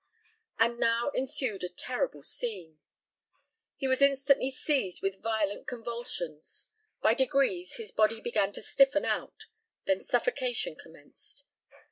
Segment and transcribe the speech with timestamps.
[0.57, 2.79] And now ensued a terrible scene.
[3.75, 6.67] He was instantly seized with violent convulsions;
[7.03, 9.45] by degrees his body began to stiffen out;
[9.85, 11.43] then suffocation commenced.